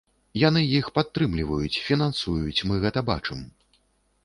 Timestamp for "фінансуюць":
1.89-2.57